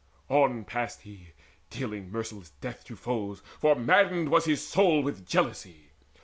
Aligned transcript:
On 0.29 0.63
passed 0.65 1.03
he, 1.03 1.33
dealing 1.69 2.09
merciless 2.11 2.49
death 2.59 2.83
to 2.85 2.95
foes, 2.95 3.43
For 3.59 3.75
maddened 3.75 4.29
was 4.29 4.45
his 4.45 4.65
soul 4.67 5.03
with 5.03 5.27
jealousy. 5.27 5.91